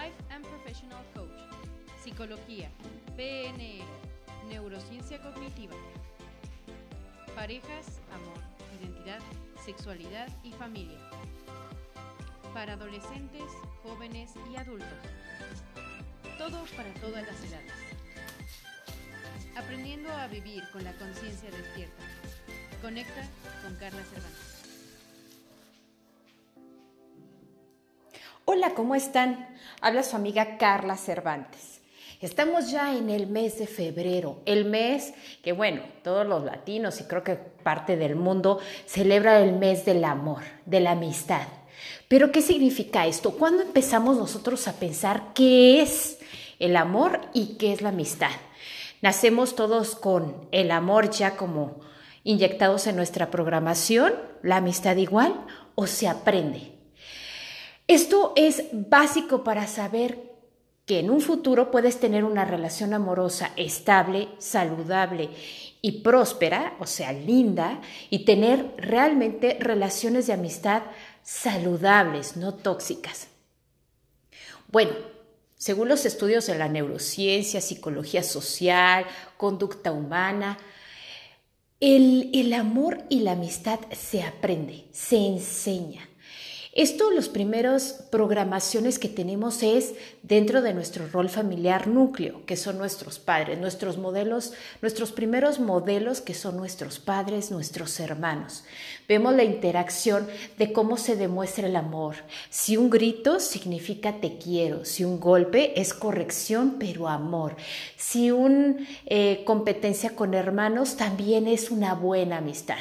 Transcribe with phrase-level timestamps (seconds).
[0.00, 1.28] Life and Professional Coach,
[2.02, 2.70] Psicología,
[3.16, 3.84] PNL,
[4.48, 5.74] Neurociencia Cognitiva,
[7.34, 8.38] Parejas, Amor,
[8.80, 9.20] Identidad,
[9.62, 10.96] Sexualidad y Familia.
[12.54, 13.44] Para adolescentes,
[13.82, 14.88] jóvenes y adultos.
[16.38, 17.72] Todo para todas las edades.
[19.54, 22.04] Aprendiendo a vivir con la conciencia despierta.
[22.80, 23.28] Conecta
[23.62, 24.49] con Carla Cervantes.
[28.80, 29.46] ¿Cómo están?
[29.82, 31.82] Habla su amiga Carla Cervantes.
[32.22, 37.04] Estamos ya en el mes de febrero, el mes que, bueno, todos los latinos y
[37.04, 41.46] creo que parte del mundo celebra el mes del amor, de la amistad.
[42.08, 43.32] Pero, ¿qué significa esto?
[43.32, 46.18] ¿Cuándo empezamos nosotros a pensar qué es
[46.58, 48.32] el amor y qué es la amistad?
[49.02, 51.80] Nacemos todos con el amor ya como
[52.24, 55.34] inyectados en nuestra programación, la amistad igual,
[55.74, 56.79] o se aprende.
[57.90, 60.22] Esto es básico para saber
[60.86, 65.28] que en un futuro puedes tener una relación amorosa estable, saludable
[65.82, 70.84] y próspera, o sea, linda, y tener realmente relaciones de amistad
[71.24, 73.26] saludables, no tóxicas.
[74.68, 74.92] Bueno,
[75.56, 79.04] según los estudios de la neurociencia, psicología social,
[79.36, 80.58] conducta humana,
[81.80, 86.09] el, el amor y la amistad se aprende, se enseña.
[86.72, 92.78] Esto, los primeros programaciones que tenemos es dentro de nuestro rol familiar núcleo, que son
[92.78, 98.62] nuestros padres, nuestros modelos, nuestros primeros modelos que son nuestros padres, nuestros hermanos.
[99.08, 102.14] Vemos la interacción de cómo se demuestra el amor.
[102.50, 107.56] Si un grito significa te quiero, si un golpe es corrección, pero amor.
[107.96, 108.76] Si una
[109.06, 112.78] eh, competencia con hermanos también es una buena amistad.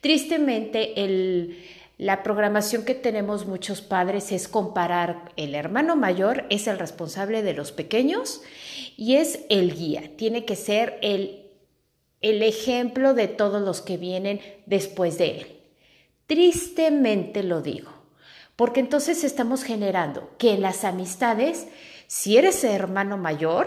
[0.00, 1.58] Tristemente, el
[1.98, 7.54] la programación que tenemos muchos padres es comparar el hermano mayor es el responsable de
[7.54, 8.40] los pequeños
[8.96, 11.50] y es el guía, tiene que ser el,
[12.20, 15.60] el ejemplo de todos los que vienen después de él.
[16.28, 17.90] Tristemente lo digo,
[18.54, 21.66] porque entonces estamos generando que en las amistades,
[22.06, 23.66] si eres hermano mayor,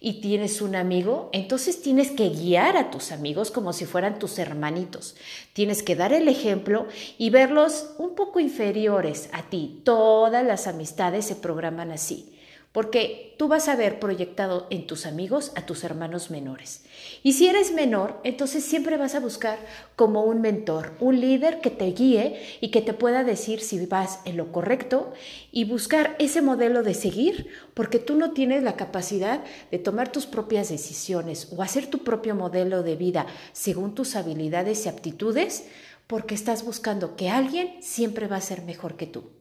[0.00, 4.38] y tienes un amigo, entonces tienes que guiar a tus amigos como si fueran tus
[4.38, 5.16] hermanitos.
[5.52, 6.86] Tienes que dar el ejemplo
[7.18, 9.80] y verlos un poco inferiores a ti.
[9.84, 12.37] Todas las amistades se programan así
[12.72, 16.84] porque tú vas a ver proyectado en tus amigos a tus hermanos menores.
[17.22, 19.58] Y si eres menor, entonces siempre vas a buscar
[19.96, 24.20] como un mentor, un líder que te guíe y que te pueda decir si vas
[24.26, 25.12] en lo correcto
[25.50, 30.26] y buscar ese modelo de seguir, porque tú no tienes la capacidad de tomar tus
[30.26, 35.64] propias decisiones o hacer tu propio modelo de vida según tus habilidades y aptitudes,
[36.06, 39.37] porque estás buscando que alguien siempre va a ser mejor que tú.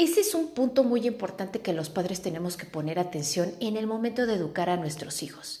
[0.00, 3.86] Ese es un punto muy importante que los padres tenemos que poner atención en el
[3.86, 5.60] momento de educar a nuestros hijos.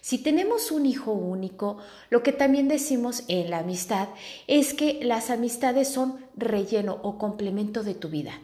[0.00, 1.78] Si tenemos un hijo único,
[2.08, 4.10] lo que también decimos en la amistad
[4.46, 8.38] es que las amistades son relleno o complemento de tu vida.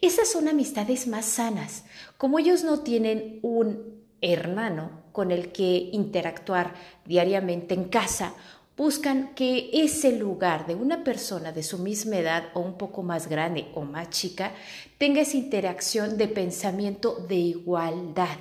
[0.00, 1.82] Esas son amistades más sanas.
[2.16, 6.74] Como ellos no tienen un hermano con el que interactuar
[7.06, 8.34] diariamente en casa
[8.82, 13.28] buscan que ese lugar de una persona de su misma edad o un poco más
[13.28, 14.54] grande o más chica
[14.98, 18.36] tenga esa interacción de pensamiento de igualdad,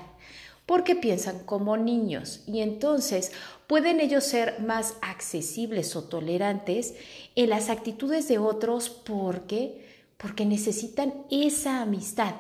[0.65, 3.31] porque piensan como niños y entonces
[3.67, 6.95] pueden ellos ser más accesibles o tolerantes
[7.35, 9.85] en las actitudes de otros porque
[10.17, 12.33] porque necesitan esa amistad,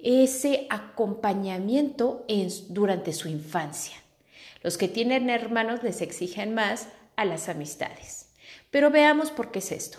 [0.00, 2.26] ese acompañamiento
[2.70, 3.94] durante su infancia.
[4.64, 8.30] Los que tienen hermanos les exigen más a las amistades.
[8.70, 9.98] Pero veamos por qué es esto.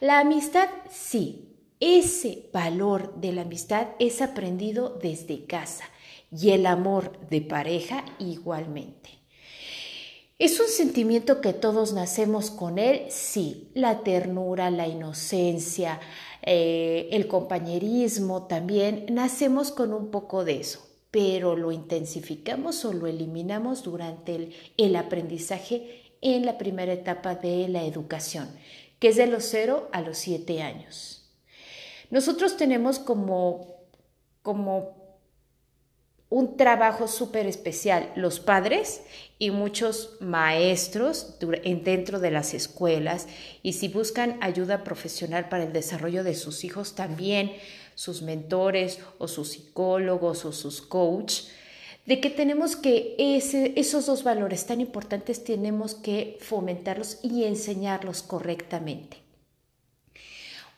[0.00, 5.84] La amistad, sí, ese valor de la amistad es aprendido desde casa
[6.30, 9.10] y el amor de pareja igualmente.
[10.38, 13.06] ¿Es un sentimiento que todos nacemos con él?
[13.08, 16.00] Sí, la ternura, la inocencia,
[16.42, 20.80] eh, el compañerismo también, nacemos con un poco de eso,
[21.10, 27.68] pero lo intensificamos o lo eliminamos durante el, el aprendizaje en la primera etapa de
[27.68, 28.48] la educación,
[28.98, 31.30] que es de los 0 a los 7 años.
[32.10, 33.84] Nosotros tenemos como,
[34.42, 35.20] como
[36.30, 39.02] un trabajo súper especial, los padres
[39.38, 43.28] y muchos maestros dentro de las escuelas,
[43.62, 47.52] y si buscan ayuda profesional para el desarrollo de sus hijos, también
[47.94, 51.50] sus mentores o sus psicólogos o sus coaches
[52.06, 59.18] de que tenemos que esos dos valores tan importantes tenemos que fomentarlos y enseñarlos correctamente.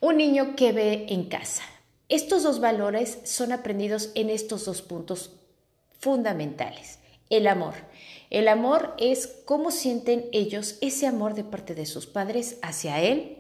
[0.01, 1.63] Un niño que ve en casa,
[2.09, 5.33] Estos dos valores son aprendidos en estos dos puntos
[5.99, 7.01] fundamentales.
[7.31, 7.75] El amor.
[8.31, 13.39] El amor es cómo sienten ellos ese amor de parte de sus padres hacia él,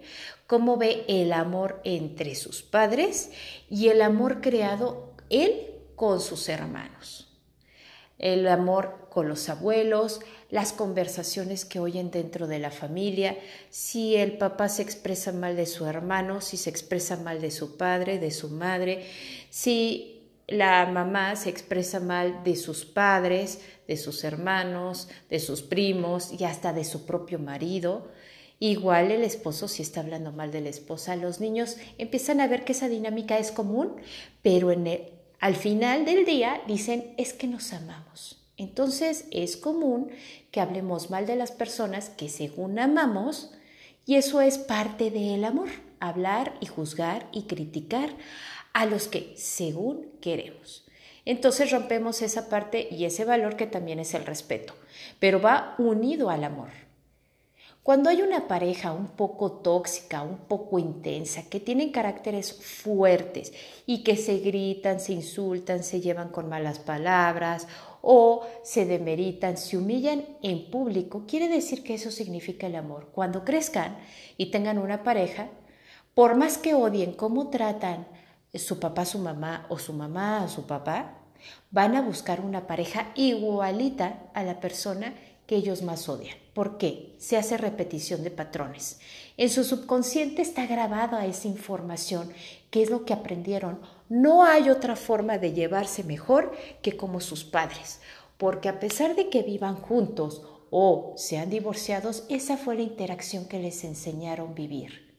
[0.48, 3.30] cómo ve el amor entre sus padres
[3.70, 7.25] y el amor creado él con sus hermanos.
[8.18, 10.20] El amor con los abuelos,
[10.50, 13.36] las conversaciones que oyen dentro de la familia,
[13.70, 17.76] si el papá se expresa mal de su hermano, si se expresa mal de su
[17.76, 19.06] padre, de su madre,
[19.50, 20.16] si
[20.46, 26.44] la mamá se expresa mal de sus padres, de sus hermanos, de sus primos y
[26.44, 28.08] hasta de su propio marido.
[28.58, 32.64] Igual el esposo si está hablando mal de la esposa, los niños empiezan a ver
[32.64, 33.96] que esa dinámica es común,
[34.42, 34.86] pero en
[35.40, 38.42] al final del día dicen es que nos amamos.
[38.56, 40.10] Entonces es común
[40.50, 43.52] que hablemos mal de las personas que según amamos
[44.06, 45.68] y eso es parte del amor,
[46.00, 48.10] hablar y juzgar y criticar
[48.72, 50.86] a los que según queremos.
[51.24, 54.74] Entonces rompemos esa parte y ese valor que también es el respeto,
[55.18, 56.85] pero va unido al amor.
[57.86, 63.52] Cuando hay una pareja un poco tóxica, un poco intensa, que tienen caracteres fuertes
[63.86, 67.68] y que se gritan, se insultan, se llevan con malas palabras
[68.02, 73.10] o se demeritan, se humillan en público, quiere decir que eso significa el amor.
[73.14, 73.96] Cuando crezcan
[74.36, 75.46] y tengan una pareja,
[76.12, 78.08] por más que odien cómo tratan
[78.52, 81.18] su papá, su mamá o su mamá a su papá,
[81.70, 85.14] van a buscar una pareja igualita a la persona
[85.46, 86.36] que ellos más odian.
[86.54, 87.14] ¿Por qué?
[87.18, 88.98] Se hace repetición de patrones.
[89.36, 92.32] En su subconsciente está grabada esa información,
[92.70, 93.80] que es lo que aprendieron.
[94.08, 96.52] No hay otra forma de llevarse mejor
[96.82, 98.00] que como sus padres,
[98.38, 103.58] porque a pesar de que vivan juntos o sean divorciados, esa fue la interacción que
[103.58, 105.14] les enseñaron vivir.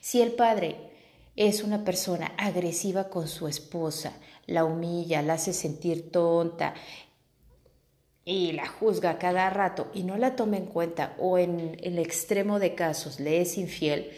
[0.00, 0.76] Si el padre
[1.34, 4.12] es una persona agresiva con su esposa,
[4.46, 6.74] la humilla, la hace sentir tonta,
[8.26, 12.58] y la juzga cada rato y no la toma en cuenta o en el extremo
[12.58, 14.10] de casos le es infiel,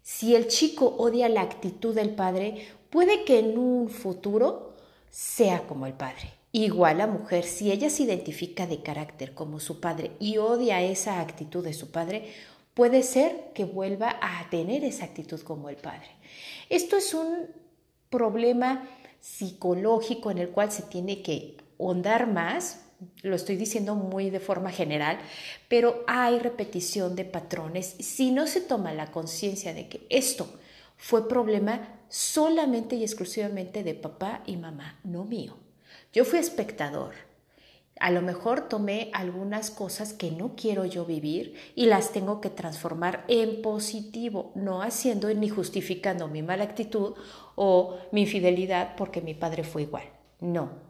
[0.00, 4.76] si el chico odia la actitud del padre, puede que en un futuro
[5.10, 6.32] sea como el padre.
[6.52, 11.20] Igual la mujer, si ella se identifica de carácter como su padre y odia esa
[11.20, 12.32] actitud de su padre,
[12.74, 16.08] puede ser que vuelva a tener esa actitud como el padre.
[16.70, 17.48] Esto es un
[18.08, 18.88] problema
[19.20, 22.87] psicológico en el cual se tiene que hondar más
[23.22, 25.18] lo estoy diciendo muy de forma general,
[25.68, 30.48] pero hay repetición de patrones si no se toma la conciencia de que esto
[30.96, 35.56] fue problema solamente y exclusivamente de papá y mamá, no mío.
[36.12, 37.14] Yo fui espectador.
[38.00, 42.48] A lo mejor tomé algunas cosas que no quiero yo vivir y las tengo que
[42.48, 47.14] transformar en positivo, no haciendo ni justificando mi mala actitud
[47.56, 50.04] o mi infidelidad porque mi padre fue igual.
[50.40, 50.87] No,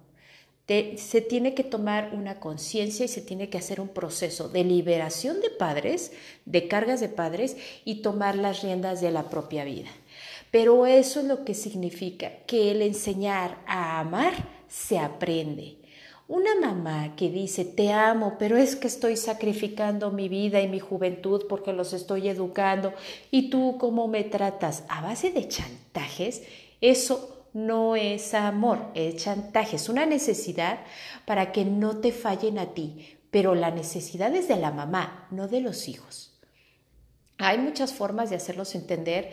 [0.68, 5.40] se tiene que tomar una conciencia y se tiene que hacer un proceso de liberación
[5.40, 6.12] de padres,
[6.44, 7.56] de cargas de padres
[7.86, 9.88] y tomar las riendas de la propia vida.
[10.50, 14.34] Pero eso es lo que significa que el enseñar a amar
[14.68, 15.76] se aprende.
[16.26, 20.80] Una mamá que dice, te amo, pero es que estoy sacrificando mi vida y mi
[20.80, 22.92] juventud porque los estoy educando
[23.30, 26.42] y tú cómo me tratas a base de chantajes,
[26.82, 30.78] eso no es amor, es chantaje, es una necesidad
[31.26, 35.48] para que no te fallen a ti, pero la necesidad es de la mamá, no
[35.48, 36.38] de los hijos.
[37.38, 39.32] Hay muchas formas de hacerlos entender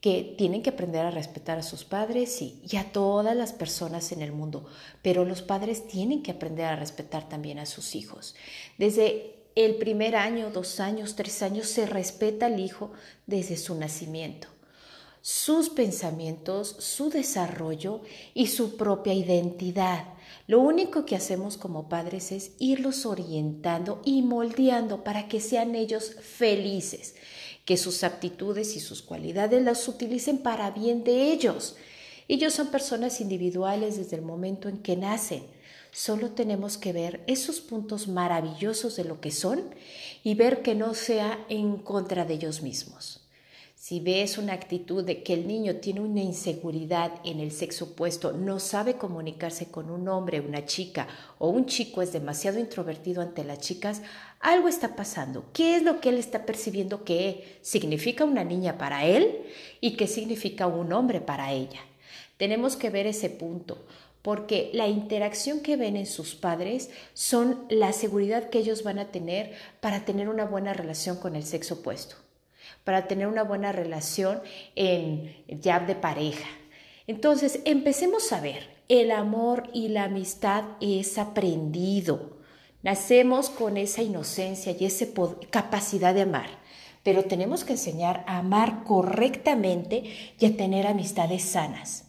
[0.00, 4.22] que tienen que aprender a respetar a sus padres y a todas las personas en
[4.22, 4.66] el mundo,
[5.02, 8.34] pero los padres tienen que aprender a respetar también a sus hijos.
[8.78, 12.92] Desde el primer año, dos años, tres años, se respeta al hijo
[13.26, 14.55] desde su nacimiento
[15.26, 18.00] sus pensamientos, su desarrollo
[18.32, 20.04] y su propia identidad.
[20.46, 26.14] Lo único que hacemos como padres es irlos orientando y moldeando para que sean ellos
[26.20, 27.16] felices,
[27.64, 31.74] que sus aptitudes y sus cualidades las utilicen para bien de ellos.
[32.28, 35.42] Ellos son personas individuales desde el momento en que nacen.
[35.90, 39.74] Solo tenemos que ver esos puntos maravillosos de lo que son
[40.22, 43.25] y ver que no sea en contra de ellos mismos.
[43.78, 48.32] Si ves una actitud de que el niño tiene una inseguridad en el sexo opuesto,
[48.32, 51.06] no sabe comunicarse con un hombre, una chica,
[51.38, 54.00] o un chico es demasiado introvertido ante las chicas,
[54.40, 55.44] algo está pasando.
[55.52, 59.42] ¿Qué es lo que él está percibiendo que significa una niña para él
[59.82, 61.80] y qué significa un hombre para ella?
[62.38, 63.84] Tenemos que ver ese punto
[64.22, 69.12] porque la interacción que ven en sus padres son la seguridad que ellos van a
[69.12, 72.25] tener para tener una buena relación con el sexo opuesto.
[72.86, 74.40] Para tener una buena relación
[74.76, 76.46] en ya de pareja.
[77.08, 82.36] Entonces, empecemos a ver, el amor y la amistad es aprendido.
[82.84, 85.06] Nacemos con esa inocencia y esa
[85.50, 86.46] capacidad de amar,
[87.02, 90.04] pero tenemos que enseñar a amar correctamente
[90.38, 92.04] y a tener amistades sanas.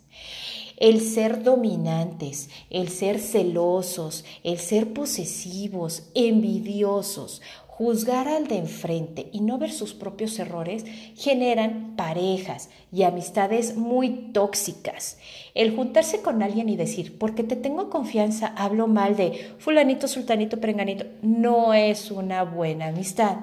[0.77, 7.41] El ser dominantes, el ser celosos, el ser posesivos, envidiosos,
[7.77, 10.83] juzgar al de enfrente y no ver sus propios errores
[11.15, 15.19] generan parejas y amistades muy tóxicas.
[15.53, 20.59] El juntarse con alguien y decir, porque te tengo confianza, hablo mal de fulanito, sultanito,
[20.59, 23.37] perenganito, no es una buena amistad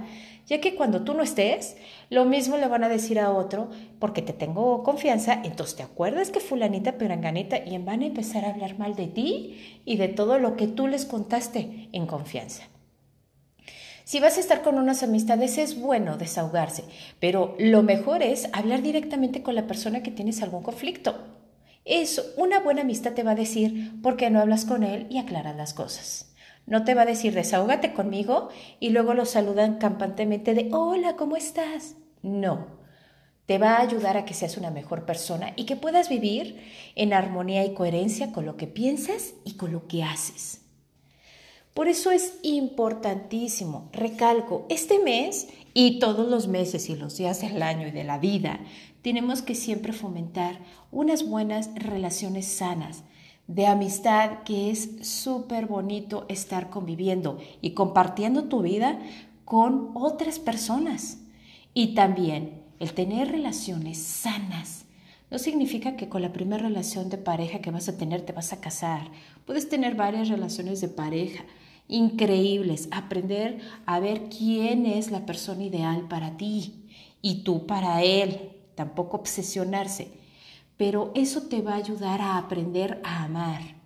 [0.47, 1.76] ya que cuando tú no estés,
[2.11, 6.31] lo mismo le van a decir a otro, porque te tengo confianza, entonces te acuerdas
[6.31, 10.38] que fulanita, peranganita, y van a empezar a hablar mal de ti y de todo
[10.38, 12.64] lo que tú les contaste en confianza.
[14.04, 16.84] Si vas a estar con unas amistades es bueno desahogarse,
[17.20, 21.16] pero lo mejor es hablar directamente con la persona que tienes algún conflicto.
[21.87, 25.16] Eso, una buena amistad te va a decir por qué no hablas con él y
[25.16, 26.34] aclaras las cosas.
[26.66, 31.37] No te va a decir desahógate conmigo y luego lo saludan campantemente de hola, ¿cómo
[31.37, 31.96] estás?
[32.23, 32.66] No.
[33.46, 36.62] Te va a ayudar a que seas una mejor persona y que puedas vivir
[36.94, 40.63] en armonía y coherencia con lo que piensas y con lo que haces.
[41.75, 47.61] Por eso es importantísimo, recalco, este mes y todos los meses y los días del
[47.64, 48.61] año y de la vida,
[49.02, 50.61] tenemos que siempre fomentar
[50.93, 53.02] unas buenas relaciones sanas,
[53.49, 59.00] de amistad que es súper bonito estar conviviendo y compartiendo tu vida
[59.45, 61.19] con otras personas.
[61.75, 64.85] Y también el tener relaciones sanas.
[65.28, 68.52] No significa que con la primera relación de pareja que vas a tener te vas
[68.52, 69.11] a casar.
[69.45, 71.45] Puedes tener varias relaciones de pareja
[71.88, 76.88] increíbles, aprender a ver quién es la persona ideal para ti
[77.23, 78.50] y tú para él.
[78.75, 80.25] Tampoco obsesionarse
[80.76, 83.84] pero eso te va a ayudar a aprender a amar.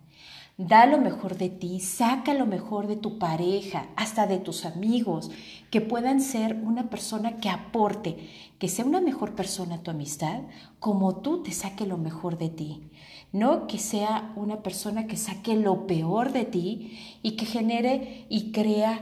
[0.59, 5.31] Da lo mejor de ti, saca lo mejor de tu pareja, hasta de tus amigos,
[5.71, 10.41] que puedan ser una persona que aporte, que sea una mejor persona tu amistad,
[10.81, 12.91] como tú te saque lo mejor de ti.
[13.31, 18.51] No que sea una persona que saque lo peor de ti y que genere y
[18.51, 19.01] crea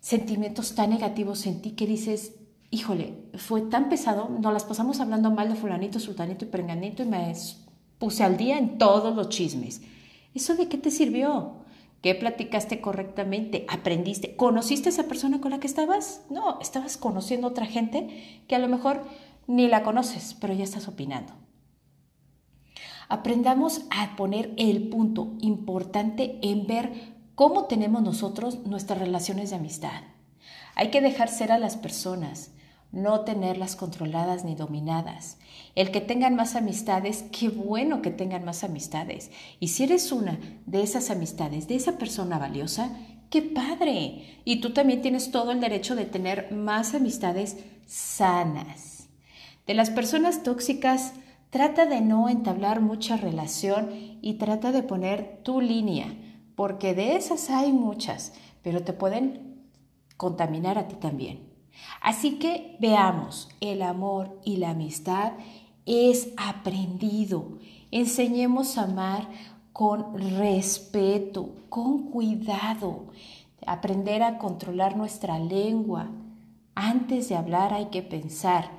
[0.00, 2.34] sentimientos tan negativos en ti que dices,
[2.70, 7.06] híjole, fue tan pesado, nos las pasamos hablando mal de fulanito, sultanito y perenganito y
[7.06, 7.32] me
[7.96, 9.80] puse al día en todos los chismes.
[10.36, 11.54] ¿Eso de qué te sirvió?
[12.02, 13.64] ¿Qué platicaste correctamente?
[13.70, 14.36] ¿Aprendiste?
[14.36, 16.26] ¿Conociste a esa persona con la que estabas?
[16.28, 19.02] No, estabas conociendo a otra gente que a lo mejor
[19.46, 21.32] ni la conoces, pero ya estás opinando.
[23.08, 26.92] Aprendamos a poner el punto importante en ver
[27.34, 30.02] cómo tenemos nosotros nuestras relaciones de amistad.
[30.74, 32.50] Hay que dejar ser a las personas,
[32.92, 35.38] no tenerlas controladas ni dominadas.
[35.74, 39.30] El que tengan más amistades, qué bueno que tengan más amistades.
[39.60, 42.96] Y si eres una de esas amistades, de esa persona valiosa,
[43.30, 44.40] qué padre.
[44.44, 49.08] Y tú también tienes todo el derecho de tener más amistades sanas.
[49.66, 51.12] De las personas tóxicas,
[51.50, 56.14] trata de no entablar mucha relación y trata de poner tu línea,
[56.54, 59.64] porque de esas hay muchas, pero te pueden
[60.16, 61.45] contaminar a ti también.
[62.00, 65.32] Así que veamos, el amor y la amistad
[65.86, 67.58] es aprendido.
[67.90, 69.28] Enseñemos a amar
[69.72, 73.06] con respeto, con cuidado,
[73.66, 76.08] aprender a controlar nuestra lengua.
[76.74, 78.70] Antes de hablar hay que pensar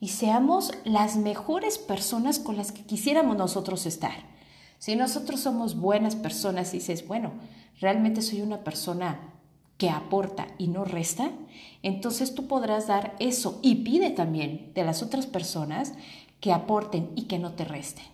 [0.00, 4.36] y seamos las mejores personas con las que quisiéramos nosotros estar.
[4.78, 7.32] Si nosotros somos buenas personas y dices, bueno,
[7.80, 9.18] realmente soy una persona
[9.78, 11.30] que aporta y no resta,
[11.82, 15.94] entonces tú podrás dar eso y pide también de las otras personas
[16.40, 18.04] que aporten y que no te resten.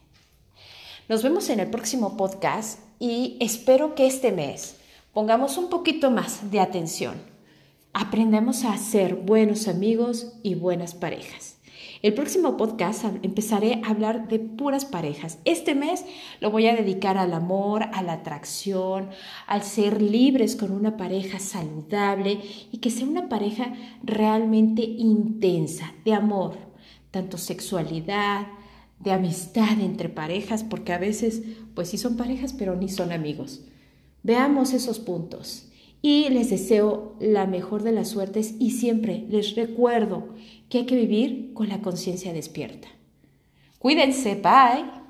[1.09, 4.77] Nos vemos en el próximo podcast y espero que este mes
[5.13, 7.21] pongamos un poquito más de atención.
[7.93, 11.57] Aprendamos a ser buenos amigos y buenas parejas.
[12.03, 15.39] El próximo podcast empezaré a hablar de puras parejas.
[15.45, 16.05] Este mes
[16.41, 19.11] lo voy a dedicar al amor, a la atracción,
[19.47, 22.41] al ser libres con una pareja saludable
[22.73, 26.57] y que sea una pareja realmente intensa, de amor,
[27.13, 28.49] tanto sexualidad,
[28.99, 31.43] de amistad entre parejas, porque a veces
[31.77, 33.63] pues sí son parejas, pero ni son amigos.
[34.25, 35.72] Veamos esos puntos
[36.03, 40.35] y les deseo la mejor de las suertes y siempre les recuerdo
[40.69, 42.89] que hay que vivir con la conciencia despierta.
[43.79, 45.02] Cuídense, bye.